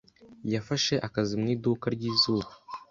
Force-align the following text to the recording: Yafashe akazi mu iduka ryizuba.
Yafashe 0.53 0.93
akazi 1.07 1.33
mu 1.41 1.47
iduka 1.55 1.85
ryizuba. 1.95 2.49